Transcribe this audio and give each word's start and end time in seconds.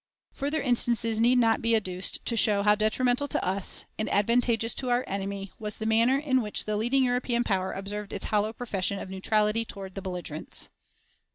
Further 0.31 0.59
instances 0.63 1.19
need 1.19 1.37
not 1.37 1.61
be 1.61 1.75
adduced 1.75 2.25
to 2.25 2.35
show 2.35 2.63
how 2.63 2.73
detrimental 2.73 3.27
to 3.27 3.45
us, 3.45 3.85
and 3.99 4.09
advantageous 4.09 4.73
to 4.73 4.89
our 4.89 5.03
enemy, 5.05 5.51
was 5.59 5.77
the 5.77 5.85
manner 5.85 6.17
in 6.17 6.41
which 6.41 6.65
the 6.65 6.75
leading 6.75 7.03
European 7.03 7.43
power 7.43 7.71
observed 7.71 8.11
its 8.11 8.25
hollow 8.25 8.51
profession 8.51 8.97
of 8.97 9.11
neutrality 9.11 9.63
toward 9.63 9.93
the 9.93 10.01
belligerents. 10.01 10.69